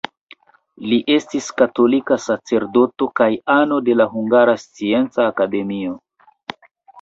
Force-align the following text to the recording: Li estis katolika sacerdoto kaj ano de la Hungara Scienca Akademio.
Li 0.91 0.95
estis 1.15 1.49
katolika 1.61 2.17
sacerdoto 2.23 3.09
kaj 3.21 3.27
ano 3.57 3.77
de 3.91 3.97
la 3.99 4.09
Hungara 4.15 4.57
Scienca 4.65 5.29
Akademio. 5.35 5.95